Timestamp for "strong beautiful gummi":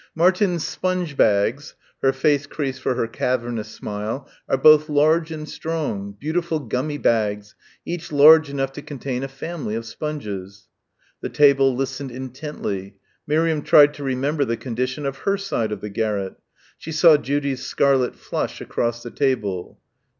5.47-6.99